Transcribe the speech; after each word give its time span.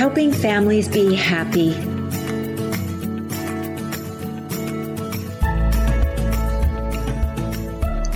helping 0.00 0.32
families 0.32 0.88
be 0.88 1.14
happy. 1.14 1.89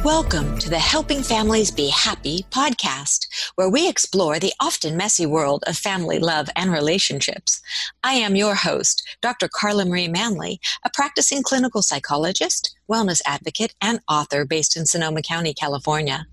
Welcome 0.04 0.58
to 0.58 0.68
the 0.68 0.78
Helping 0.78 1.22
Families 1.22 1.70
Be 1.70 1.88
Happy 1.88 2.44
podcast, 2.50 3.26
where 3.54 3.70
we 3.70 3.88
explore 3.88 4.38
the 4.38 4.52
often 4.60 4.98
messy 4.98 5.24
world 5.24 5.64
of 5.66 5.78
family 5.78 6.18
love 6.18 6.50
and 6.54 6.70
relationships. 6.70 7.62
I 8.02 8.12
am 8.12 8.36
your 8.36 8.54
host, 8.54 9.02
Dr. 9.22 9.48
Carla 9.48 9.86
Marie 9.86 10.08
Manley, 10.08 10.60
a 10.84 10.90
practicing 10.90 11.42
clinical 11.42 11.80
psychologist, 11.80 12.76
wellness 12.86 13.22
advocate, 13.24 13.74
and 13.80 14.00
author 14.06 14.44
based 14.44 14.76
in 14.76 14.84
Sonoma 14.84 15.22
County, 15.22 15.54
California. 15.54 16.26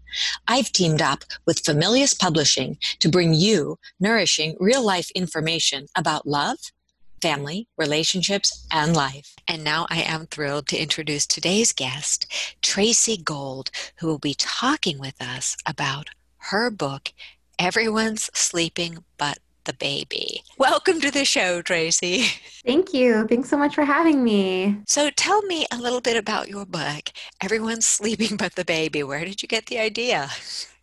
I've 0.50 0.74
teamed 0.74 1.02
up 1.02 1.24
with 1.46 1.64
Familius 1.64 2.14
Publishing 2.14 2.78
to 3.00 3.08
bring 3.08 3.34
you 3.34 3.80
nourishing 4.02 4.58
real 4.60 4.86
life 4.86 5.10
information 5.12 5.86
about 5.96 6.28
love 6.28 6.58
family, 7.22 7.68
relationships, 7.78 8.66
and 8.72 8.96
life. 8.96 9.36
And 9.48 9.64
now 9.64 9.86
I 9.90 10.02
am 10.02 10.26
thrilled 10.26 10.68
to 10.70 10.82
introduce 10.82 11.26
today's 11.26 11.72
guest, 11.72 12.26
Tracy 12.62 13.18
Gold, 13.18 13.70
who 13.98 14.08
will 14.08 14.20
be 14.20 14.36
talking 14.38 15.00
with 15.00 15.22
us 15.22 15.56
about 15.66 16.10
her 16.38 16.72
book, 16.72 17.14
Everyone's 17.60 18.30
Sleeping 18.34 19.04
But 19.18 19.38
the 19.66 19.74
Baby. 19.74 20.42
Welcome 20.58 21.00
to 21.02 21.12
the 21.12 21.26
show, 21.26 21.62
Tracy. 21.62 22.24
Thank 22.66 22.94
you. 22.94 23.28
Thanks 23.28 23.50
so 23.50 23.58
much 23.58 23.76
for 23.76 23.86
having 23.86 24.24
me. 24.24 24.82
So 24.88 25.12
tell 25.12 25.44
me 25.44 25.68
a 25.72 25.78
little 25.78 26.02
bit 26.02 26.18
about 26.18 26.50
your 26.50 26.66
book, 26.66 27.12
Everyone's 27.44 27.86
Sleeping 27.86 28.38
But 28.38 28.56
the 28.56 28.66
Baby. 28.66 29.04
Where 29.04 29.24
did 29.24 29.42
you 29.42 29.48
get 29.48 29.68
the 29.68 29.78
idea? 29.78 30.30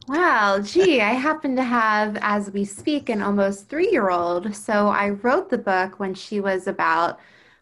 Wow, 0.09 0.61
gee, 0.63 1.01
I 1.03 1.13
happen 1.13 1.55
to 1.57 1.63
have, 1.63 2.17
as 2.23 2.51
we 2.51 2.65
speak, 2.65 3.09
an 3.11 3.21
almost 3.23 3.69
three 3.69 3.91
year 3.91 4.09
old. 4.11 4.55
So 4.57 4.89
I 4.89 5.11
wrote 5.11 5.51
the 5.51 5.59
book 5.59 6.01
when 6.01 6.15
she 6.15 6.41
was 6.41 6.67
about 6.67 7.21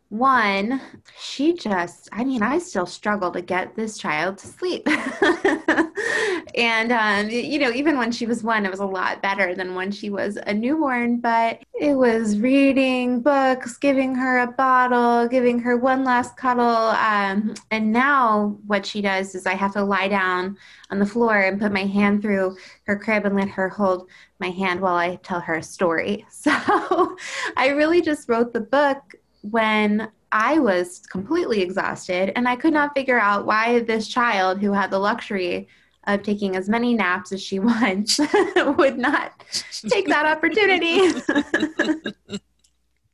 one. 0.08 0.80
She 1.18 1.54
just, 1.54 2.08
I 2.12 2.24
mean, 2.24 2.42
I 2.42 2.58
still 2.58 2.86
struggle 2.86 3.30
to 3.32 3.42
get 3.42 3.74
this 3.74 3.98
child 3.98 4.38
to 4.38 4.46
sleep. 4.46 4.86
and, 6.54 6.92
um, 6.92 7.28
you 7.28 7.58
know, 7.58 7.72
even 7.72 7.98
when 7.98 8.12
she 8.12 8.24
was 8.24 8.44
one, 8.44 8.64
it 8.64 8.70
was 8.70 8.80
a 8.80 8.86
lot 8.86 9.20
better 9.20 9.54
than 9.54 9.74
when 9.74 9.90
she 9.90 10.10
was 10.10 10.38
a 10.46 10.54
newborn. 10.54 11.18
But 11.18 11.62
it 11.74 11.94
was 11.94 12.38
reading 12.38 13.20
books, 13.20 13.76
giving 13.78 14.14
her 14.14 14.38
a 14.38 14.46
bottle, 14.46 15.26
giving 15.26 15.58
her 15.58 15.76
one 15.76 16.04
last 16.04 16.36
cuddle. 16.36 16.64
Um, 16.66 17.54
and 17.72 17.92
now 17.92 18.58
what 18.66 18.86
she 18.86 19.02
does 19.02 19.34
is 19.34 19.44
I 19.44 19.54
have 19.54 19.72
to 19.72 19.84
lie 19.84 20.08
down 20.08 20.56
on 20.91 21.00
the 21.00 21.06
floor 21.06 21.36
and 21.36 21.60
put 21.60 21.72
my 21.72 21.84
hand 21.84 22.22
through 22.22 22.56
her 22.84 22.96
crib 22.96 23.26
and 23.26 23.34
let 23.34 23.48
her 23.48 23.68
hold 23.68 24.08
my 24.38 24.50
hand 24.50 24.80
while 24.80 24.94
I 24.94 25.16
tell 25.16 25.41
her 25.41 25.56
a 25.56 25.62
story. 25.62 26.24
So 26.46 27.16
I 27.56 27.70
really 27.70 28.00
just 28.00 28.28
wrote 28.28 28.52
the 28.52 28.60
book 28.60 29.16
when 29.50 30.11
I 30.33 30.58
was 30.58 31.00
completely 31.00 31.61
exhausted 31.62 32.33
and 32.36 32.48
I 32.48 32.56
could 32.56 32.72
not 32.72 32.94
figure 32.94 33.19
out 33.19 33.47
why 33.47 33.80
this 33.80 34.08
child 34.08 34.61
who 34.61 34.72
had 34.72 34.91
the 34.91 34.98
luxury 34.98 35.69
of 36.06 36.22
taking 36.22 36.56
as 36.56 36.69
many 36.69 36.94
naps 36.94 37.33
as 37.33 37.42
she 37.42 37.58
wants 37.61 38.19
would 38.56 38.98
not 38.98 39.44
take 39.88 40.06
that 40.08 40.27
opportunity. 40.27 41.20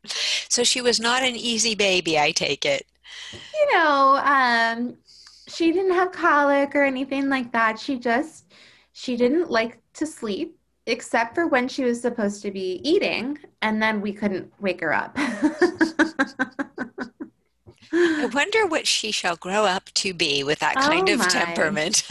so 0.48 0.64
she 0.64 0.80
was 0.80 1.00
not 1.00 1.22
an 1.22 1.36
easy 1.36 1.74
baby, 1.74 2.18
I 2.18 2.32
take 2.32 2.64
it. 2.64 2.86
You 3.32 3.72
know, 3.72 4.20
um, 4.24 4.96
she 5.48 5.72
didn't 5.72 5.94
have 5.94 6.12
colic 6.12 6.74
or 6.74 6.82
anything 6.82 7.28
like 7.28 7.52
that. 7.52 7.78
She 7.78 7.98
just 7.98 8.52
she 8.92 9.16
didn't 9.16 9.50
like 9.50 9.78
to 9.94 10.06
sleep 10.06 10.58
except 10.86 11.34
for 11.34 11.46
when 11.46 11.68
she 11.68 11.84
was 11.84 12.00
supposed 12.00 12.42
to 12.42 12.50
be 12.50 12.80
eating 12.82 13.38
and 13.60 13.82
then 13.82 14.00
we 14.00 14.12
couldn't 14.12 14.52
wake 14.60 14.80
her 14.80 14.92
up. 14.92 15.16
I 17.94 18.30
wonder 18.32 18.66
what 18.66 18.86
she 18.86 19.12
shall 19.12 19.36
grow 19.36 19.64
up 19.64 19.90
to 19.94 20.14
be 20.14 20.42
with 20.42 20.60
that 20.60 20.76
kind 20.76 21.10
oh 21.10 21.14
of 21.14 21.28
temperament. 21.28 21.96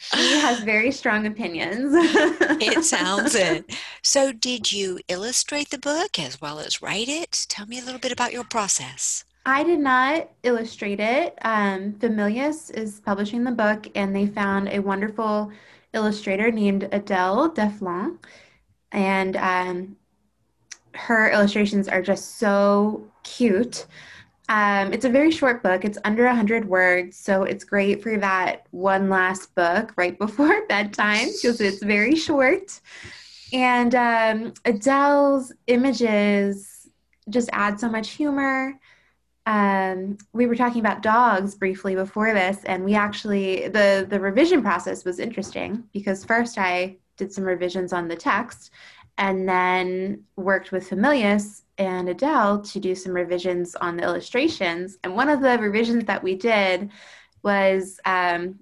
she 0.00 0.32
has 0.40 0.60
very 0.60 0.92
strong 0.92 1.26
opinions. 1.26 1.92
it 2.60 2.84
sounds 2.84 3.34
it. 3.34 3.64
So, 4.02 4.32
did 4.32 4.70
you 4.72 5.00
illustrate 5.08 5.70
the 5.70 5.78
book 5.78 6.18
as 6.18 6.38
well 6.40 6.58
as 6.58 6.82
write 6.82 7.08
it? 7.08 7.46
Tell 7.48 7.64
me 7.66 7.78
a 7.80 7.84
little 7.84 8.00
bit 8.00 8.12
about 8.12 8.32
your 8.34 8.44
process. 8.44 9.24
I 9.46 9.64
did 9.64 9.78
not 9.78 10.28
illustrate 10.42 11.00
it. 11.00 11.38
Um, 11.42 11.94
Familius 11.94 12.70
is 12.70 13.00
publishing 13.00 13.44
the 13.44 13.52
book, 13.52 13.86
and 13.94 14.14
they 14.14 14.26
found 14.26 14.68
a 14.68 14.80
wonderful 14.80 15.50
illustrator 15.92 16.50
named 16.50 16.88
Adele 16.92 17.50
Dafflon. 17.50 18.18
And 18.92 19.36
um, 19.36 19.96
her 20.94 21.30
illustrations 21.30 21.88
are 21.88 22.02
just 22.02 22.38
so 22.38 23.06
cute. 23.22 23.86
Um, 24.48 24.94
it's 24.94 25.04
a 25.04 25.10
very 25.10 25.30
short 25.30 25.62
book. 25.62 25.84
It's 25.84 25.98
under 26.04 26.24
100 26.24 26.66
words, 26.66 27.16
so 27.18 27.42
it's 27.42 27.64
great 27.64 28.02
for 28.02 28.16
that 28.18 28.66
one 28.70 29.10
last 29.10 29.54
book 29.54 29.92
right 29.96 30.18
before 30.18 30.66
bedtime 30.68 31.26
because 31.26 31.60
it's 31.60 31.82
very 31.82 32.16
short. 32.16 32.80
And 33.52 33.94
um, 33.94 34.54
Adele's 34.64 35.52
images 35.66 36.88
just 37.28 37.50
add 37.52 37.78
so 37.78 37.88
much 37.88 38.10
humor. 38.10 38.78
Um, 39.48 40.18
we 40.34 40.46
were 40.46 40.54
talking 40.54 40.80
about 40.80 41.00
dogs 41.00 41.54
briefly 41.54 41.94
before 41.94 42.34
this, 42.34 42.62
and 42.64 42.84
we 42.84 42.94
actually 42.94 43.68
the 43.68 44.06
the 44.06 44.20
revision 44.20 44.60
process 44.60 45.06
was 45.06 45.18
interesting 45.18 45.84
because 45.94 46.22
first 46.22 46.58
I 46.58 46.98
did 47.16 47.32
some 47.32 47.44
revisions 47.44 47.94
on 47.94 48.08
the 48.08 48.14
text, 48.14 48.70
and 49.16 49.48
then 49.48 50.22
worked 50.36 50.70
with 50.70 50.90
Familius 50.90 51.62
and 51.78 52.10
Adele 52.10 52.60
to 52.60 52.78
do 52.78 52.94
some 52.94 53.12
revisions 53.12 53.74
on 53.76 53.96
the 53.96 54.02
illustrations. 54.02 54.98
And 55.02 55.14
one 55.14 55.30
of 55.30 55.40
the 55.40 55.58
revisions 55.58 56.04
that 56.04 56.22
we 56.22 56.34
did 56.34 56.90
was 57.42 57.98
um, 58.04 58.58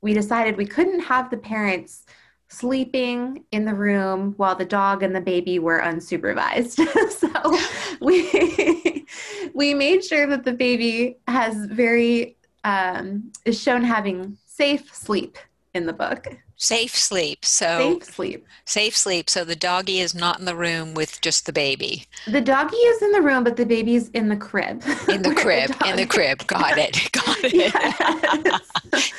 we 0.00 0.14
decided 0.14 0.56
we 0.56 0.64
couldn't 0.64 1.00
have 1.00 1.28
the 1.28 1.36
parents 1.36 2.06
sleeping 2.48 3.44
in 3.52 3.64
the 3.64 3.74
room 3.74 4.34
while 4.36 4.54
the 4.54 4.64
dog 4.64 5.02
and 5.02 5.14
the 5.14 5.20
baby 5.20 5.58
were 5.58 5.80
unsupervised. 5.80 6.76
so 7.10 7.96
we 8.00 9.06
we 9.54 9.74
made 9.74 10.04
sure 10.04 10.26
that 10.26 10.44
the 10.44 10.52
baby 10.52 11.16
has 11.26 11.66
very 11.66 12.36
um, 12.64 13.32
is 13.44 13.60
shown 13.60 13.82
having 13.82 14.36
safe 14.46 14.94
sleep 14.94 15.38
in 15.74 15.86
the 15.86 15.92
book. 15.92 16.26
Safe 16.58 16.96
sleep. 16.96 17.44
So 17.44 17.98
safe 18.00 18.04
sleep. 18.04 18.46
Safe 18.64 18.96
sleep. 18.96 19.28
So 19.28 19.44
the 19.44 19.54
doggy 19.54 20.00
is 20.00 20.14
not 20.14 20.38
in 20.38 20.46
the 20.46 20.56
room 20.56 20.94
with 20.94 21.20
just 21.20 21.44
the 21.44 21.52
baby. 21.52 22.06
The 22.26 22.40
doggy 22.40 22.76
is 22.76 23.02
in 23.02 23.12
the 23.12 23.20
room, 23.20 23.44
but 23.44 23.56
the 23.56 23.66
baby's 23.66 24.08
in 24.10 24.30
the 24.30 24.36
crib. 24.36 24.82
In 25.06 25.20
the 25.20 25.34
crib. 25.36 25.70
The 25.78 25.90
in 25.90 25.96
the 25.96 26.06
crib. 26.06 26.46
Got 26.46 26.78
it. 26.78 27.08
Got 27.12 27.44
it. 27.44 27.52
Yes. 27.52 27.84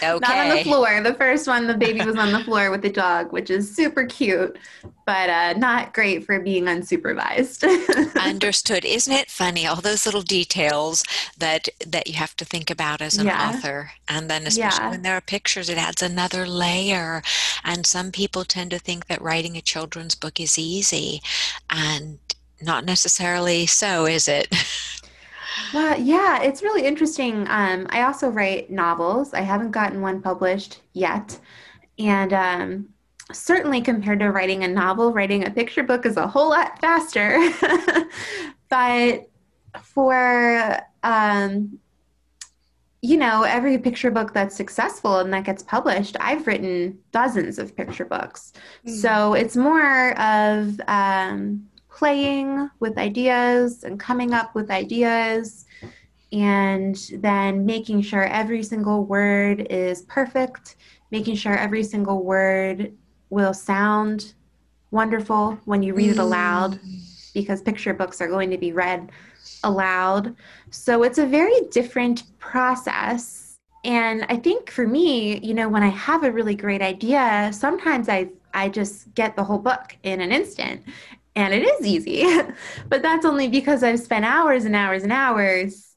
okay. 0.04 0.20
Not 0.20 0.24
on 0.24 0.50
the 0.50 0.64
floor. 0.64 1.02
The 1.04 1.14
first 1.14 1.48
one, 1.48 1.68
the 1.68 1.78
baby 1.78 2.04
was 2.04 2.18
on 2.18 2.32
the 2.32 2.44
floor 2.44 2.72
with 2.72 2.82
the 2.82 2.90
dog, 2.90 3.32
which 3.32 3.52
is 3.52 3.74
super 3.74 4.06
cute, 4.06 4.58
but 5.06 5.30
uh, 5.30 5.54
not 5.54 5.94
great 5.94 6.26
for 6.26 6.40
being 6.40 6.66
unsupervised. 6.66 7.64
Understood. 8.20 8.84
Isn't 8.84 9.14
it 9.14 9.30
funny? 9.30 9.66
All 9.66 9.78
those 9.78 10.06
little 10.06 10.22
details 10.22 11.04
that 11.38 11.70
that 11.86 12.08
you 12.08 12.16
have 12.16 12.36
to 12.38 12.46
think 12.46 12.70
about 12.70 13.02
as 13.02 13.18
an 13.18 13.28
yeah. 13.28 13.50
author, 13.50 13.92
and 14.10 14.30
then 14.30 14.46
especially 14.48 14.84
yeah. 14.84 14.90
when 14.90 15.02
there 15.04 15.16
are 15.16 15.22
pictures, 15.22 15.70
it 15.70 15.78
adds 15.78 16.02
another 16.02 16.46
layer 16.48 17.22
and 17.64 17.86
some 17.86 18.12
people 18.12 18.44
tend 18.44 18.72
to 18.72 18.80
think 18.80 19.08
that 19.08 19.22
writing 19.22 19.56
a 19.58 19.62
children's 19.62 20.16
book 20.16 20.40
is 20.40 20.58
easy, 20.58 21.22
and 21.70 22.20
not 22.62 22.86
necessarily 22.86 23.66
so, 23.66 24.06
is 24.06 24.28
it? 24.28 24.48
Well, 25.74 26.00
yeah, 26.00 26.42
it's 26.42 26.62
really 26.62 26.86
interesting. 26.86 27.48
Um, 27.50 27.88
I 27.90 28.04
also 28.04 28.30
write 28.30 28.70
novels. 28.70 29.34
I 29.34 29.42
haven't 29.42 29.72
gotten 29.72 30.02
one 30.02 30.22
published 30.22 30.82
yet. 30.94 31.40
And 32.00 32.32
um, 32.34 32.90
certainly 33.34 33.82
compared 33.82 34.20
to 34.20 34.32
writing 34.32 34.64
a 34.64 34.68
novel, 34.68 35.12
writing 35.12 35.46
a 35.46 35.52
picture 35.52 35.84
book 35.84 36.06
is 36.06 36.18
a 36.18 36.28
whole 36.28 36.50
lot 36.50 36.80
faster. 36.80 37.38
but 38.70 39.30
for 39.84 40.80
um, 41.04 41.80
you 43.08 43.16
know, 43.16 43.44
every 43.44 43.78
picture 43.78 44.12
book 44.12 44.34
that's 44.34 44.54
successful 44.54 45.20
and 45.20 45.32
that 45.32 45.46
gets 45.46 45.64
published, 45.64 46.18
I've 46.20 46.46
written 46.46 47.00
dozens 47.14 47.58
of 47.58 47.74
picture 47.74 48.04
books. 48.04 48.52
Mm-hmm. 48.86 48.98
So 48.98 49.34
it's 49.34 49.56
more 49.56 50.12
of 50.20 50.82
um, 50.90 51.66
playing 51.90 52.70
with 52.82 52.98
ideas 52.98 53.86
and 53.86 53.98
coming 53.98 54.34
up 54.34 54.54
with 54.56 54.70
ideas 54.70 55.66
and 56.34 56.98
then 57.14 57.66
making 57.66 58.02
sure 58.02 58.26
every 58.26 58.62
single 58.62 59.06
word 59.06 59.68
is 59.70 60.02
perfect, 60.02 60.76
making 61.10 61.38
sure 61.38 61.56
every 61.58 61.84
single 61.84 62.26
word 62.26 62.92
will 63.30 63.54
sound 63.54 64.34
wonderful 64.92 65.58
when 65.64 65.82
you 65.82 65.94
read 65.94 66.10
mm. 66.10 66.12
it 66.12 66.20
aloud 66.20 66.74
mm. 66.74 67.34
because 67.34 67.62
picture 67.62 67.94
books 67.94 68.20
are 68.20 68.28
going 68.28 68.50
to 68.50 68.58
be 68.58 68.74
read 68.74 69.10
aloud. 69.64 70.36
So 70.72 71.04
it's 71.04 71.18
a 71.18 71.26
very 71.26 71.62
different 71.72 72.24
process. 72.40 73.44
and 73.84 74.26
I 74.30 74.38
think 74.38 74.70
for 74.72 74.88
me, 74.88 75.40
you 75.40 75.54
know, 75.54 75.70
when 75.70 75.84
I 75.84 75.90
have 75.90 76.24
a 76.24 76.32
really 76.32 76.56
great 76.56 76.82
idea, 76.82 77.52
sometimes 77.54 78.10
I 78.10 78.30
I 78.54 78.70
just 78.70 79.14
get 79.14 79.36
the 79.36 79.44
whole 79.44 79.60
book 79.60 79.96
in 80.04 80.20
an 80.22 80.32
instant. 80.32 80.82
And 81.36 81.54
it 81.54 81.64
is 81.64 81.86
easy. 81.86 82.26
but 82.90 83.02
that's 83.04 83.26
only 83.26 83.48
because 83.48 83.84
I've 83.84 84.00
spent 84.00 84.26
hours 84.26 84.66
and 84.66 84.76
hours 84.76 85.04
and 85.04 85.12
hours 85.12 85.96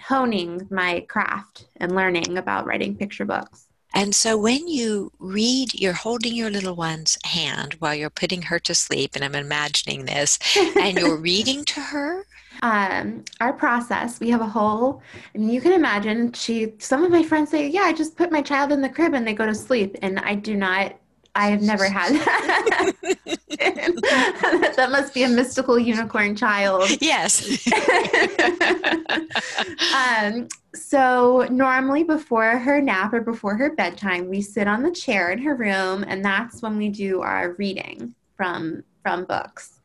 honing 0.00 0.66
my 0.70 1.00
craft 1.08 1.66
and 1.76 1.94
learning 1.94 2.38
about 2.38 2.66
writing 2.66 2.96
picture 2.96 3.26
books. 3.26 3.66
And 3.94 4.14
so 4.14 4.36
when 4.36 4.68
you 4.68 5.12
read, 5.18 5.74
you're 5.74 5.92
holding 5.92 6.34
your 6.34 6.50
little 6.50 6.76
one's 6.76 7.18
hand 7.24 7.74
while 7.78 7.94
you're 7.94 8.10
putting 8.10 8.42
her 8.42 8.58
to 8.60 8.74
sleep, 8.74 9.12
and 9.14 9.24
I'm 9.24 9.34
imagining 9.34 10.04
this, 10.04 10.38
and 10.76 10.98
you're 10.98 11.16
reading 11.30 11.64
to 11.66 11.80
her. 11.80 12.26
Um, 12.62 13.24
our 13.40 13.52
process, 13.52 14.20
we 14.20 14.30
have 14.30 14.40
a 14.40 14.46
whole, 14.46 15.02
and 15.34 15.52
you 15.52 15.60
can 15.60 15.72
imagine, 15.72 16.32
she, 16.32 16.74
some 16.78 17.04
of 17.04 17.10
my 17.10 17.22
friends 17.22 17.50
say, 17.50 17.68
Yeah, 17.68 17.82
I 17.82 17.92
just 17.92 18.16
put 18.16 18.32
my 18.32 18.42
child 18.42 18.72
in 18.72 18.80
the 18.80 18.88
crib 18.88 19.14
and 19.14 19.26
they 19.26 19.34
go 19.34 19.46
to 19.46 19.54
sleep. 19.54 19.96
And 20.02 20.18
I 20.20 20.34
do 20.34 20.56
not 20.56 20.94
I 21.38 21.50
have 21.50 21.62
never 21.62 21.88
had 21.88 22.14
that. 22.14 22.92
that 24.76 24.90
must 24.90 25.14
be 25.14 25.22
a 25.22 25.28
mystical 25.28 25.78
unicorn 25.78 26.34
child. 26.34 26.90
Yes. 27.00 27.64
um, 29.94 30.48
so 30.74 31.46
normally 31.48 32.02
before 32.02 32.58
her 32.58 32.80
nap 32.80 33.12
or 33.12 33.20
before 33.20 33.56
her 33.56 33.74
bedtime, 33.76 34.28
we 34.28 34.40
sit 34.40 34.66
on 34.66 34.82
the 34.82 34.90
chair 34.90 35.30
in 35.30 35.38
her 35.38 35.54
room, 35.54 36.04
and 36.08 36.24
that's 36.24 36.60
when 36.60 36.76
we 36.76 36.88
do 36.88 37.20
our 37.20 37.52
reading 37.52 38.16
from 38.36 38.82
from 39.04 39.24
books. 39.24 39.80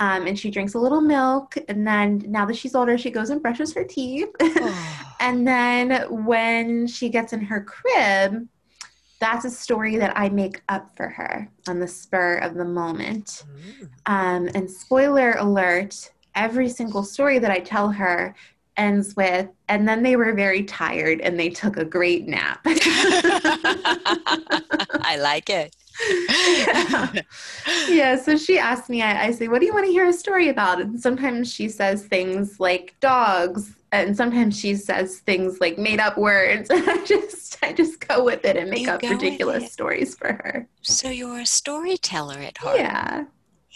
Um, 0.00 0.26
and 0.26 0.38
she 0.38 0.50
drinks 0.50 0.74
a 0.74 0.78
little 0.78 1.02
milk, 1.02 1.56
and 1.68 1.86
then 1.86 2.24
now 2.26 2.46
that 2.46 2.56
she's 2.56 2.74
older, 2.74 2.96
she 2.96 3.10
goes 3.10 3.28
and 3.30 3.42
brushes 3.42 3.74
her 3.74 3.84
teeth. 3.84 4.30
Oh. 4.62 5.16
and 5.20 5.46
then 5.46 6.06
when 6.24 6.86
she 6.86 7.08
gets 7.08 7.32
in 7.32 7.40
her 7.42 7.62
crib, 7.62 8.48
that's 9.20 9.44
a 9.44 9.50
story 9.50 9.96
that 9.98 10.16
I 10.16 10.30
make 10.30 10.62
up 10.68 10.96
for 10.96 11.08
her 11.08 11.48
on 11.68 11.78
the 11.78 11.86
spur 11.86 12.38
of 12.38 12.54
the 12.54 12.64
moment. 12.64 13.44
Mm. 13.46 13.90
Um, 14.06 14.48
and 14.54 14.70
spoiler 14.70 15.32
alert, 15.32 16.10
every 16.34 16.68
single 16.70 17.02
story 17.02 17.38
that 17.38 17.50
I 17.50 17.60
tell 17.60 17.90
her 17.90 18.34
ends 18.76 19.14
with, 19.14 19.48
and 19.68 19.86
then 19.86 20.02
they 20.02 20.16
were 20.16 20.32
very 20.32 20.64
tired 20.64 21.20
and 21.20 21.38
they 21.38 21.50
took 21.50 21.76
a 21.76 21.84
great 21.84 22.26
nap. 22.26 22.60
I 25.04 25.18
like 25.20 25.50
it. 25.50 25.76
yeah. 27.88 28.16
So 28.16 28.36
she 28.36 28.58
asked 28.58 28.88
me, 28.88 29.02
I, 29.02 29.26
I 29.26 29.30
say, 29.32 29.48
What 29.48 29.60
do 29.60 29.66
you 29.66 29.74
want 29.74 29.86
to 29.86 29.92
hear 29.92 30.06
a 30.06 30.12
story 30.12 30.48
about? 30.48 30.80
And 30.80 31.00
sometimes 31.00 31.52
she 31.52 31.68
says 31.68 32.06
things 32.06 32.60
like 32.60 32.96
dogs 33.00 33.74
and 33.92 34.16
sometimes 34.16 34.58
she 34.58 34.76
says 34.76 35.18
things 35.20 35.60
like 35.60 35.78
made 35.78 36.00
up 36.00 36.16
words. 36.16 36.70
And 36.70 36.82
i 36.88 37.04
just 37.04 37.62
i 37.62 37.72
just 37.72 38.06
go 38.06 38.24
with 38.24 38.44
it 38.44 38.56
and 38.56 38.70
make 38.70 38.82
you 38.82 38.90
up 38.90 39.02
ridiculous 39.02 39.72
stories 39.72 40.14
for 40.14 40.28
her. 40.28 40.68
So 40.82 41.08
you're 41.08 41.40
a 41.40 41.46
storyteller 41.46 42.38
at 42.38 42.58
heart. 42.58 42.78
Yeah. 42.78 43.24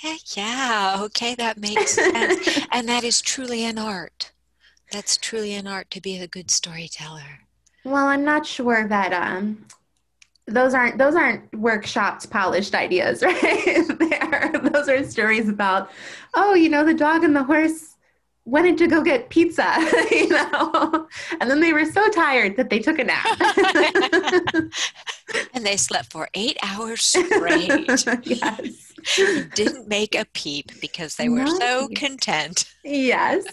Yeah 0.03 0.17
yeah 0.37 0.97
okay 1.01 1.35
that 1.37 1.59
makes 1.59 1.93
sense. 1.93 2.67
And 2.73 2.89
that 2.89 3.05
is 3.05 3.21
truly 3.21 3.65
an 3.65 3.79
art. 3.79 4.33
That's 4.93 5.17
truly 5.17 5.55
an 5.55 5.67
art 5.67 5.91
to 5.93 6.01
be 6.01 6.19
a 6.19 6.27
good 6.27 6.51
storyteller. 6.51 7.41
Well 7.85 8.07
i'm 8.07 8.25
not 8.25 8.47
sure 8.47 8.87
that 8.89 9.13
um 9.13 9.67
those 10.47 10.75
aren't 10.75 10.99
those 10.99 11.15
aren't 11.15 11.51
workshopped 11.53 12.31
polished 12.31 12.75
ideas 12.75 13.23
right 13.23 13.87
there 13.99 14.53
those 14.73 14.89
are 14.89 15.05
stories 15.05 15.49
about 15.49 15.91
oh 16.35 16.55
you 16.55 16.69
know 16.69 16.85
the 16.85 16.95
dog 16.95 17.25
and 17.25 17.35
the 17.35 17.43
horse 17.43 17.95
wanted 18.47 18.77
to 18.79 18.87
go 18.87 19.03
get 19.03 19.31
pizza, 19.31 19.75
you 20.11 20.29
know, 20.29 21.09
and 21.41 21.51
then 21.51 21.61
they 21.61 21.73
were 21.73 21.87
so 21.87 22.09
tired 22.11 22.57
that 22.57 22.71
they 22.71 22.79
took 22.79 22.99
a 22.99 23.05
nap. 23.05 23.25
and 25.55 25.65
they 25.65 25.77
slept 25.77 26.13
for 26.13 26.29
eight 26.35 26.59
hours 26.63 27.03
straight. 27.03 27.71
yes. 28.25 28.93
Didn't 29.55 29.89
make 29.89 30.15
a 30.15 30.25
peep 30.33 30.71
because 30.81 31.17
they 31.17 31.29
were 31.29 31.45
nice. 31.45 31.59
so 31.59 31.89
content. 31.97 32.73
Yes. 32.85 33.45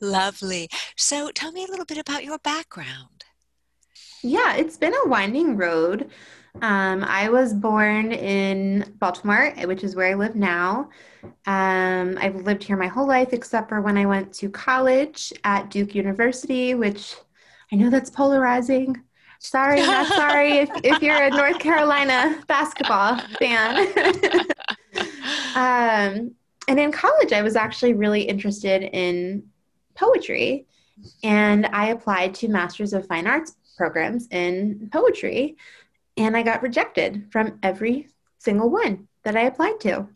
Lovely. 0.00 0.68
So 0.96 1.30
tell 1.30 1.52
me 1.52 1.64
a 1.64 1.70
little 1.70 1.86
bit 1.86 1.98
about 1.98 2.24
your 2.24 2.38
background. 2.38 3.13
Yeah, 4.24 4.56
it's 4.56 4.78
been 4.78 4.94
a 4.94 5.08
winding 5.08 5.58
road. 5.58 6.08
Um, 6.62 7.04
I 7.04 7.28
was 7.28 7.52
born 7.52 8.10
in 8.10 8.94
Baltimore, 8.98 9.52
which 9.64 9.84
is 9.84 9.94
where 9.94 10.10
I 10.10 10.14
live 10.14 10.34
now. 10.34 10.88
Um, 11.44 12.16
I've 12.18 12.36
lived 12.36 12.64
here 12.64 12.78
my 12.78 12.86
whole 12.86 13.06
life 13.06 13.34
except 13.34 13.68
for 13.68 13.82
when 13.82 13.98
I 13.98 14.06
went 14.06 14.32
to 14.34 14.48
college 14.48 15.30
at 15.44 15.68
Duke 15.68 15.94
University, 15.94 16.74
which 16.74 17.14
I 17.70 17.76
know 17.76 17.90
that's 17.90 18.08
polarizing. 18.08 18.98
Sorry, 19.40 19.82
not 19.82 20.06
sorry 20.06 20.52
if, 20.52 20.70
if 20.84 21.02
you're 21.02 21.22
a 21.22 21.28
North 21.28 21.58
Carolina 21.58 22.42
basketball 22.46 23.18
fan. 23.38 23.76
um, 25.54 26.30
and 26.66 26.80
in 26.80 26.92
college, 26.92 27.34
I 27.34 27.42
was 27.42 27.56
actually 27.56 27.92
really 27.92 28.22
interested 28.22 28.84
in 28.84 29.42
poetry, 29.94 30.64
and 31.22 31.66
I 31.66 31.88
applied 31.88 32.34
to 32.36 32.48
Masters 32.48 32.94
of 32.94 33.06
Fine 33.06 33.26
Arts 33.26 33.56
programs 33.76 34.28
in 34.30 34.88
poetry 34.92 35.56
and 36.16 36.36
I 36.36 36.42
got 36.42 36.62
rejected 36.62 37.26
from 37.30 37.58
every 37.62 38.08
single 38.38 38.70
one 38.70 39.08
that 39.24 39.36
I 39.36 39.42
applied 39.42 39.80
to. 39.80 40.06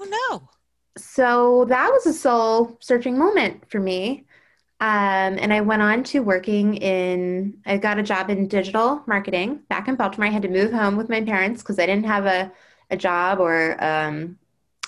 Oh 0.00 0.28
no. 0.30 0.48
So 0.96 1.64
that 1.68 1.90
was 1.90 2.06
a 2.06 2.12
soul 2.12 2.76
searching 2.80 3.18
moment 3.18 3.70
for 3.70 3.80
me. 3.80 4.24
Um, 4.80 5.38
and 5.40 5.52
I 5.52 5.60
went 5.60 5.82
on 5.82 6.04
to 6.04 6.20
working 6.20 6.76
in, 6.76 7.60
I 7.66 7.78
got 7.78 7.98
a 7.98 8.02
job 8.02 8.30
in 8.30 8.46
digital 8.46 9.02
marketing 9.06 9.62
back 9.68 9.88
in 9.88 9.96
Baltimore. 9.96 10.28
I 10.28 10.30
had 10.30 10.42
to 10.42 10.48
move 10.48 10.72
home 10.72 10.96
with 10.96 11.08
my 11.08 11.20
parents 11.22 11.62
because 11.62 11.80
I 11.80 11.86
didn't 11.86 12.06
have 12.06 12.26
a, 12.26 12.52
a 12.90 12.96
job 12.96 13.40
or 13.40 13.82
um, 13.82 14.38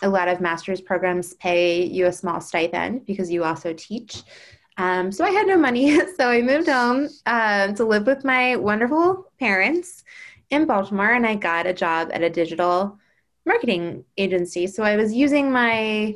a 0.03 0.09
lot 0.09 0.29
of 0.29 0.41
master's 0.41 0.81
programs 0.81 1.35
pay 1.35 1.85
you 1.85 2.06
a 2.06 2.12
small 2.12 2.41
stipend 2.41 3.05
because 3.05 3.32
you 3.32 3.43
also 3.43 3.73
teach. 3.73 4.23
Um, 4.81 5.12
so 5.12 5.27
I 5.27 5.31
had 5.31 5.47
no 5.47 5.59
money. 5.59 5.99
So 6.17 6.29
I 6.29 6.41
moved 6.41 6.69
home 6.69 7.09
uh, 7.27 7.73
to 7.73 7.85
live 7.85 8.06
with 8.06 8.25
my 8.25 8.56
wonderful 8.56 9.31
parents 9.38 10.05
in 10.49 10.65
Baltimore 10.65 11.12
and 11.12 11.27
I 11.27 11.35
got 11.35 11.67
a 11.67 11.75
job 11.75 12.11
at 12.12 12.23
a 12.23 12.31
digital 12.31 12.99
marketing 13.44 14.05
agency. 14.17 14.67
So 14.67 14.82
I 14.82 14.97
was 14.97 15.12
using 15.12 15.53
my 15.53 16.15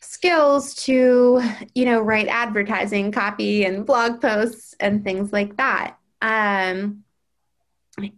skills 0.00 0.74
to, 0.86 1.40
you 1.74 1.84
know, 1.84 2.00
write 2.00 2.26
advertising 2.26 3.12
copy 3.12 3.64
and 3.64 3.86
blog 3.86 4.20
posts 4.20 4.74
and 4.80 5.04
things 5.04 5.32
like 5.32 5.56
that. 5.56 5.96
Um, 6.20 7.04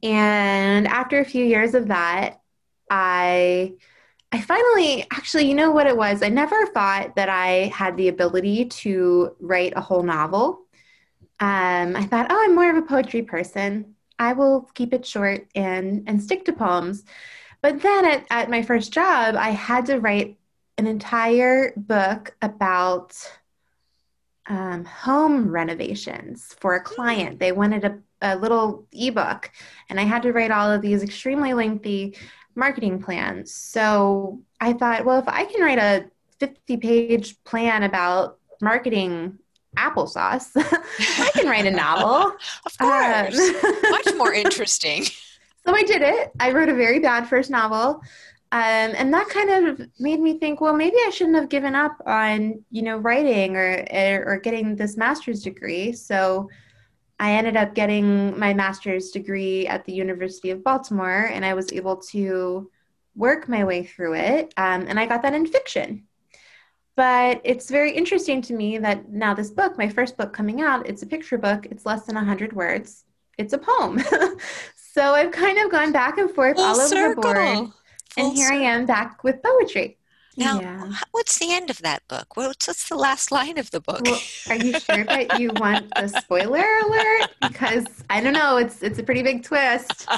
and 0.03 0.89
after 0.89 1.21
a 1.21 1.25
few 1.25 1.45
years 1.45 1.75
of 1.75 1.89
that, 1.89 2.41
I 2.91 3.75
I 4.35 4.41
finally 4.41 5.07
actually, 5.13 5.47
you 5.47 5.55
know 5.55 5.71
what 5.71 5.87
it 5.87 5.97
was? 5.97 6.21
I 6.21 6.29
never 6.29 6.67
thought 6.67 7.15
that 7.15 7.29
I 7.29 7.71
had 7.73 7.97
the 7.97 8.09
ability 8.09 8.65
to 8.65 9.37
write 9.39 9.75
a 9.77 9.81
whole 9.81 10.03
novel. 10.03 10.63
Um, 11.39 11.95
I 11.95 12.03
thought, 12.03 12.27
oh, 12.31 12.43
I'm 12.43 12.53
more 12.53 12.69
of 12.69 12.77
a 12.77 12.83
poetry 12.83 13.23
person. 13.23 13.95
I 14.19 14.33
will 14.33 14.69
keep 14.75 14.93
it 14.93 15.07
short 15.07 15.47
and 15.55 16.03
and 16.09 16.21
stick 16.21 16.45
to 16.47 16.53
poems. 16.53 17.05
But 17.63 17.81
then 17.81 18.05
at, 18.05 18.27
at 18.29 18.51
my 18.51 18.63
first 18.63 18.93
job, 18.93 19.37
I 19.37 19.51
had 19.51 19.87
to 19.87 20.01
write 20.01 20.37
an 20.79 20.89
entire 20.89 21.73
book 21.77 22.35
about 22.43 23.15
um, 24.49 24.85
home 24.85 25.49
renovations 25.53 26.57
for 26.59 26.75
a 26.75 26.83
client. 26.83 27.39
They 27.39 27.53
wanted 27.53 27.85
a, 27.85 27.99
a 28.21 28.37
little 28.37 28.89
ebook, 28.91 29.53
and 29.89 30.01
I 30.01 30.03
had 30.03 30.23
to 30.23 30.33
write 30.33 30.51
all 30.51 30.73
of 30.73 30.83
these 30.83 31.05
extremely 31.05 31.55
lengthy 31.55 32.17
marketing 32.55 33.03
plans. 33.03 33.53
So 33.53 34.41
I 34.61 34.73
thought, 34.73 35.05
well, 35.05 35.19
if 35.19 35.29
I 35.29 35.45
can 35.45 35.63
write 35.63 35.79
a 35.79 36.07
50 36.41 36.77
page 36.79 37.43
plan 37.45 37.83
about 37.83 38.39
marketing 38.61 39.39
applesauce. 39.77 40.51
I 40.57 41.31
can 41.35 41.49
write 41.49 41.67
a 41.67 41.71
novel. 41.71 42.37
of 42.67 42.79
course. 42.79 43.39
Um, 43.39 43.75
Much 43.91 44.15
more 44.17 44.33
interesting. 44.33 45.05
So 45.67 45.75
I 45.75 45.83
did 45.83 46.03
it. 46.03 46.31
I 46.41 46.53
wrote 46.53 46.69
a 46.69 46.75
very 46.75 46.99
bad 46.99 47.29
first 47.29 47.51
novel. 47.51 48.01
Um, 48.53 48.93
and 48.97 49.13
that 49.13 49.29
kind 49.29 49.51
of 49.51 49.89
made 49.99 50.21
me 50.21 50.39
think, 50.39 50.61
well, 50.61 50.75
maybe 50.75 50.97
I 51.07 51.11
shouldn't 51.11 51.37
have 51.37 51.49
given 51.49 51.75
up 51.75 51.97
on, 52.07 52.65
you 52.71 52.83
know, 52.83 52.99
writing 52.99 53.57
or, 53.57 53.85
or 54.27 54.39
getting 54.39 54.77
this 54.77 54.97
master's 54.97 55.43
degree. 55.43 55.93
So 55.93 56.49
I 57.19 57.33
ended 57.33 57.57
up 57.57 57.75
getting 57.75 58.39
my 58.39 58.55
master's 58.55 59.11
degree 59.11 59.67
at 59.67 59.85
the 59.85 59.93
University 59.93 60.51
of 60.51 60.65
Baltimore, 60.65 61.31
and 61.33 61.45
I 61.45 61.55
was 61.55 61.73
able 61.73 61.97
to 62.13 62.71
work 63.15 63.49
my 63.49 63.65
way 63.65 63.85
through 63.85 64.15
it. 64.15 64.53
Um, 64.57 64.87
and 64.89 64.99
I 64.99 65.07
got 65.07 65.23
that 65.23 65.35
in 65.35 65.47
fiction. 65.47 66.05
But 66.97 67.41
it's 67.45 67.71
very 67.71 67.93
interesting 67.93 68.41
to 68.43 68.55
me 68.55 68.79
that 68.79 69.09
now 69.11 69.35
this 69.35 69.51
book, 69.51 69.77
my 69.77 69.89
first 69.89 70.17
book 70.17 70.33
coming 70.33 70.61
out, 70.61 70.89
it's 70.89 71.03
a 71.03 71.07
picture 71.07 71.39
book. 71.39 71.67
It's 71.67 71.87
less 71.87 72.05
than 72.07 72.15
100 72.15 72.53
words. 72.53 73.05
It's 73.37 73.53
a 73.53 73.59
poem. 73.59 74.01
so 74.77 75.15
I've 75.15 75.33
kind 75.33 75.59
of 75.59 75.71
gone 75.71 75.91
back 75.93 76.19
and 76.19 76.31
forth 76.31 76.57
Full 76.57 76.65
all 76.65 76.77
over 76.77 76.87
circle. 76.87 77.23
the 77.23 77.35
board. 77.35 77.37
Full 77.37 77.73
and 78.17 78.37
here 78.37 78.49
circle. 78.49 78.63
I 78.63 78.71
am 78.71 78.87
back 78.87 79.25
with 79.25 79.43
poetry. 79.43 79.99
Now, 80.37 80.61
Yeah. 80.61 80.91
what's 81.13 81.39
the 81.39 81.53
end 81.53 81.71
of 81.71 81.79
that 81.83 82.07
book? 82.09 82.37
What's, 82.37 82.67
what's 82.67 82.89
the 82.89 82.97
last 82.97 83.31
line 83.33 83.59
of 83.59 83.71
the 83.71 83.81
book? 83.81 84.05
Well, 84.05 84.31
are 84.49 84.57
you 84.57 84.75
sure 84.75 85.05
that 85.05 85.33
you 85.33 85.53
want 85.53 85.95
the 85.95 86.09
spoiler 86.09 86.59
alert? 86.65 87.29
Because 87.41 88.03
I 88.11 88.21
don't 88.21 88.35
know, 88.35 88.57
it's 88.57 88.83
it's 88.83 88.99
a 88.99 89.03
pretty 89.03 89.23
big 89.23 89.43
twist. 89.45 90.11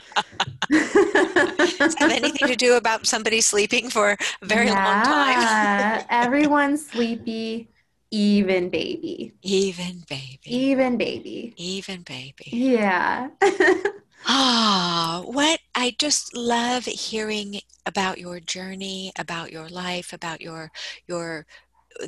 Does 0.70 1.94
have 1.99 2.11
anything 2.11 2.46
to 2.49 2.56
do 2.56 2.75
about 2.76 3.06
somebody 3.06 3.40
sleeping 3.40 3.90
for 3.90 4.16
a 4.42 4.46
very 4.46 4.70
long 4.73 5.02
time? 5.02 5.40
Yeah, 5.40 6.04
Everyone's 6.11 6.87
sleepy, 6.87 7.70
even 8.11 8.68
baby. 8.70 9.35
Even 9.42 10.04
baby. 10.08 10.38
Even 10.50 10.99
baby. 10.99 11.54
Even 11.56 12.02
baby. 12.02 12.50
Yeah. 12.50 13.30
Ah, 14.26 15.23
what 15.25 15.61
I 15.75 15.95
just 15.99 16.35
love 16.37 16.85
hearing 16.87 17.61
about 17.87 18.18
your 18.18 18.40
journey, 18.40 19.12
about 19.18 19.52
your 19.52 19.68
life, 19.68 20.12
about 20.12 20.40
your 20.40 20.73
your 21.06 21.47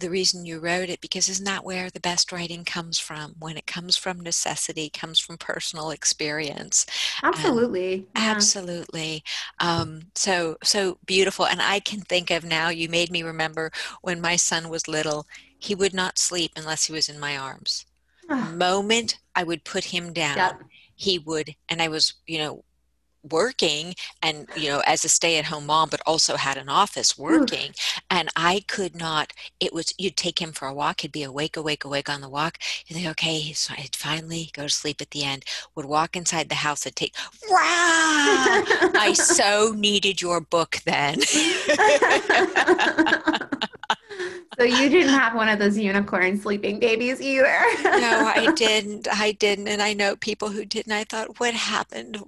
the 0.01 0.11
reason 0.11 0.47
you 0.47 0.61
wrote 0.61 0.91
it 0.91 1.01
because 1.03 1.29
isn't 1.29 1.47
that 1.47 1.65
where 1.65 1.91
the 1.91 2.01
best 2.01 2.33
writing 2.33 2.65
comes 2.65 2.99
from 3.01 3.35
when 3.41 3.57
it 3.59 3.67
comes 3.67 3.97
from 3.97 4.21
necessity 4.21 4.91
comes 4.91 5.19
from 5.21 5.39
personal 5.39 5.91
experience 5.91 6.87
Absolutely. 7.23 8.09
Yeah. 8.17 8.47
absolutely 8.47 9.23
um, 9.61 10.01
so 10.15 10.57
so 10.63 10.99
beautiful 11.07 11.47
and 11.47 11.63
i 11.63 11.79
can 11.81 12.01
think 12.01 12.31
of 12.31 12.45
now 12.45 12.69
you 12.69 12.89
made 12.89 13.11
me 13.11 13.23
remember 13.23 13.71
when 14.03 14.21
my 14.21 14.37
son 14.37 14.69
was 14.69 14.89
little 14.89 15.27
he 15.59 15.75
would 15.75 15.95
not 15.95 16.19
sleep 16.19 16.51
unless 16.57 16.85
he 16.87 16.93
was 16.93 17.09
in 17.09 17.19
my 17.21 17.37
arms 17.37 17.87
Ah, 18.29 18.59
moment 18.65 19.19
i 19.37 19.45
would 19.45 19.65
put 19.65 19.87
him 19.87 20.13
down 20.13 20.53
Yep. 20.53 20.63
He 20.99 21.19
would 21.19 21.55
and 21.71 21.81
i 21.81 21.89
was 21.89 22.15
you 22.27 22.39
know 22.39 22.63
working 23.31 23.95
and 24.23 24.47
you 24.57 24.69
know 24.69 24.81
as 24.87 25.05
a 25.05 25.09
stay-at-home 25.09 25.67
mom 25.67 25.89
but 25.89 26.01
also 26.07 26.37
had 26.37 26.57
an 26.57 26.69
office 26.69 27.13
hmm. 27.13 27.23
working 27.23 27.73
and 28.11 28.29
i 28.37 28.63
could 28.69 28.95
not 28.95 29.33
it 29.61 29.73
was 29.73 29.93
you'd 29.99 30.17
take 30.17 30.41
him 30.41 30.53
for 30.53 30.69
a 30.69 30.75
walk 30.75 31.01
he'd 31.01 31.13
be 31.13 31.25
awake 31.25 31.57
awake 31.57 31.85
awake 31.85 32.09
on 32.09 32.21
the 32.21 32.29
walk 32.29 32.59
you 32.87 32.95
think 32.95 33.09
okay 33.09 33.39
he's 33.39 33.67
he'd 33.69 33.97
finally 33.97 34.51
go 34.53 34.65
to 34.65 34.69
sleep 34.69 35.01
at 35.01 35.11
the 35.11 35.25
end 35.25 35.45
would 35.75 35.87
walk 35.87 36.17
inside 36.17 36.49
the 36.49 36.55
house 36.55 36.87
and 36.87 36.95
take 36.95 37.15
wow 37.49 38.63
i 38.95 39.13
so 39.15 39.73
needed 39.77 40.23
your 40.23 40.41
book 40.41 40.79
then 40.85 41.19
so 44.59 44.65
you 44.65 44.89
didn't 44.89 45.13
have 45.13 45.35
one 45.35 45.49
of 45.49 45.59
those 45.59 45.77
unicorn 45.79 46.39
sleeping 46.39 46.79
babies 46.79 47.21
either. 47.21 47.59
no 47.95 48.25
i 48.25 48.47
didn't 48.57 49.07
i 49.13 49.33
didn't 49.33 49.69
and 49.69 49.83
i 49.83 49.93
know 49.93 50.17
people 50.17 50.49
who 50.51 50.65
didn't. 50.65 50.93
i 50.93 51.05
thought 51.05 51.39
what 51.41 51.55
happened 51.55 52.19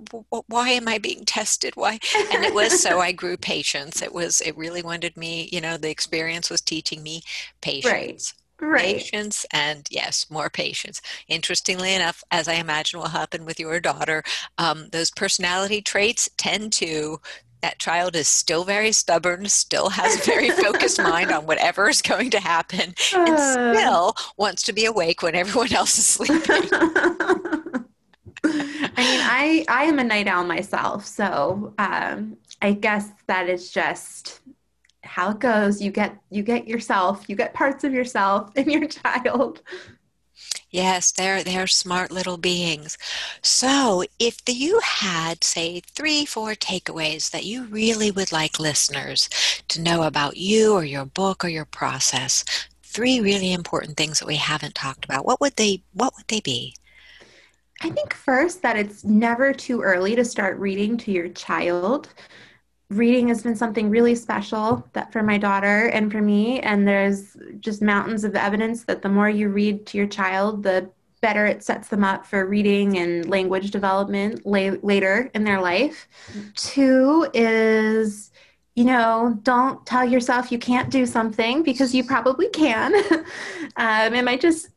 why 0.49 0.71
am 0.71 0.89
i 0.89 0.99
being 0.99 1.25
tested 1.25 1.75
why 1.77 1.99
and 2.31 2.45
it 2.45 2.53
was 2.53 2.75
so 2.75 2.99
i 3.01 3.13
grew 3.13 3.37
patience 3.37 4.03
it 4.03 4.13
was 4.13 4.41
it 4.43 4.57
really 4.57 4.83
wanted 4.83 5.17
me 5.17 5.49
you 5.53 5.61
know 5.61 5.77
the 5.77 5.91
experience 5.91 6.51
was 6.51 6.61
teaching 6.61 7.03
me 7.03 7.23
patience 7.61 8.35
Right. 8.63 8.83
patience 8.83 9.47
and 9.53 9.87
yes 9.91 10.27
more 10.31 10.51
patience 10.51 11.01
interestingly 11.29 11.95
enough 11.95 12.23
as 12.31 12.47
i 12.47 12.55
imagine 12.55 13.01
will 13.01 13.09
happen 13.09 13.47
with 13.47 13.59
your 13.59 13.81
daughter 13.81 14.23
um, 14.59 14.89
those 14.93 15.11
personality 15.11 15.81
traits 15.81 16.29
tend 16.37 16.73
to 16.75 17.21
that 17.63 17.79
child 17.79 18.17
is 18.17 18.29
still 18.29 18.65
very 18.65 18.93
stubborn 18.93 19.47
still 19.49 19.91
has 19.91 20.17
a 20.17 20.25
very 20.25 20.51
focused 20.51 20.99
mind 21.03 21.31
on 21.31 21.47
whatever 21.47 21.89
is 21.89 22.03
going 22.03 22.31
to 22.31 22.41
happen 22.41 22.95
and 23.15 23.29
Uh. 23.37 23.75
still 23.75 24.15
wants 24.37 24.63
to 24.65 24.73
be 24.73 24.85
awake 24.85 25.23
when 25.23 25.35
everyone 25.35 25.73
else 25.73 25.99
is 25.99 26.07
sleeping 26.07 26.69
I 28.43 29.03
mean, 29.03 29.21
I 29.23 29.65
I 29.69 29.85
am 29.85 29.99
a 29.99 30.05
night 30.05 30.27
owl 30.27 30.45
myself, 30.45 31.05
so 31.05 31.75
um, 31.79 32.37
I 32.63 32.73
guess 32.73 33.09
that 33.27 33.49
is 33.49 33.71
just 33.71 34.41
how 35.03 35.31
it 35.33 35.41
goes. 35.41 35.81
You 35.83 35.91
get 35.91 36.17
you 36.31 36.43
get 36.43 36.67
yourself, 36.67 37.25
you 37.29 37.37
get 37.37 37.53
parts 37.55 37.85
of 37.85 37.93
yourself 37.93 38.51
in 38.57 38.71
your 38.71 38.87
child. 38.99 39.63
Yes, 40.71 41.11
they're 41.13 41.43
they're 41.43 41.67
smart 41.67 42.11
little 42.13 42.37
beings. 42.39 42.97
So, 43.43 44.05
if 44.19 44.45
the, 44.45 44.53
you 44.53 44.81
had, 44.85 45.43
say, 45.45 45.81
three, 45.81 46.25
four 46.25 46.55
takeaways 46.55 47.31
that 47.33 47.45
you 47.45 47.65
really 47.65 48.11
would 48.11 48.31
like 48.33 48.61
listeners 48.61 49.29
to 49.69 49.81
know 49.81 50.05
about 50.05 50.37
you 50.37 50.73
or 50.75 50.85
your 50.85 51.05
book 51.07 51.45
or 51.45 51.49
your 51.49 51.65
process, 51.65 52.45
three 52.85 53.21
really 53.21 53.53
important 53.53 53.97
things 53.97 54.21
that 54.21 54.27
we 54.29 54.37
haven't 54.37 54.75
talked 54.75 55.05
about, 55.05 55.27
what 55.27 55.41
would 55.41 55.57
they 55.57 55.83
what 55.93 56.15
would 56.17 56.29
they 56.29 56.41
be? 56.41 56.75
I 57.83 57.91
think 57.91 58.15
first 58.15 58.63
that 58.63 58.77
it's 58.77 59.05
never 59.05 59.53
too 59.53 59.81
early 59.83 60.15
to 60.17 60.25
start 60.25 60.59
reading 60.59 60.97
to 60.99 61.11
your 61.13 61.29
child. 61.31 62.09
Reading 62.91 63.29
has 63.29 63.43
been 63.43 63.57
something 63.57 63.89
really 63.89 64.15
special 64.15 64.87
that 64.93 65.13
for 65.13 65.23
my 65.23 65.39
daughter 65.39 65.87
and 65.87 66.11
for 66.11 66.21
me, 66.21 66.61
and 66.61 66.87
there's 66.87 67.37
just 67.61 67.83
mountains 67.83 68.25
of 68.25 68.35
evidence 68.35 68.85
that 68.85 69.03
the 69.03 69.09
more 69.09 69.31
you 69.31 69.49
read 69.49 69.87
to 69.87 69.99
your 69.99 70.09
child, 70.09 70.63
the 70.63 70.91
better 71.21 71.47
it 71.47 71.63
sets 71.63 71.89
them 71.89 72.03
up 72.03 72.27
for 72.27 72.47
reading 72.47 72.99
and 72.99 73.29
language 73.29 73.71
development 73.71 74.45
la- 74.45 74.77
later 74.83 75.31
in 75.35 75.45
their 75.45 75.61
life. 75.61 76.09
Two 76.55 77.29
is 77.33 78.31
you 78.77 78.85
know, 78.85 79.39
don't 79.43 79.85
tell 79.85 80.05
yourself 80.05 80.51
you 80.51 80.59
can't 80.59 80.91
do 80.91 81.05
something 81.05 81.63
because 81.63 81.95
you 81.95 82.05
probably 82.05 82.49
can. 82.49 82.95
um, 83.77 84.15
it 84.15 84.25
might 84.25 84.41
just 84.41 84.69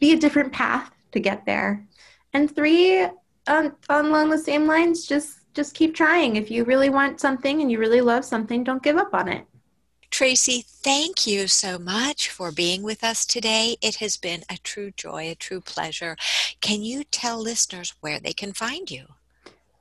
be 0.00 0.12
a 0.12 0.18
different 0.18 0.52
path 0.52 0.90
to 1.12 1.20
get 1.20 1.44
there. 1.46 1.86
And 2.32 2.52
three, 2.54 3.06
on 3.46 3.76
along 3.88 4.30
the 4.30 4.38
same 4.38 4.66
lines, 4.66 5.06
just 5.06 5.41
just 5.54 5.74
keep 5.74 5.94
trying. 5.94 6.36
If 6.36 6.50
you 6.50 6.64
really 6.64 6.90
want 6.90 7.20
something 7.20 7.60
and 7.60 7.70
you 7.70 7.78
really 7.78 8.00
love 8.00 8.24
something, 8.24 8.64
don't 8.64 8.82
give 8.82 8.96
up 8.96 9.14
on 9.14 9.28
it. 9.28 9.46
Tracy, 10.10 10.64
thank 10.66 11.26
you 11.26 11.46
so 11.46 11.78
much 11.78 12.28
for 12.28 12.52
being 12.52 12.82
with 12.82 13.02
us 13.02 13.24
today. 13.24 13.76
It 13.80 13.94
has 13.96 14.18
been 14.18 14.42
a 14.50 14.58
true 14.58 14.90
joy, 14.90 15.30
a 15.30 15.34
true 15.34 15.62
pleasure. 15.62 16.16
Can 16.60 16.82
you 16.82 17.04
tell 17.04 17.40
listeners 17.40 17.94
where 18.00 18.20
they 18.20 18.34
can 18.34 18.52
find 18.52 18.90
you? 18.90 19.06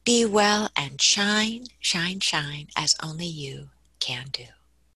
Be 0.04 0.26
well 0.26 0.70
and 0.76 1.00
shine, 1.00 1.66
shine, 1.80 2.20
shine 2.20 2.68
as 2.76 2.96
only 3.02 3.26
you 3.26 3.70
can 4.00 4.26
do. 4.32 4.57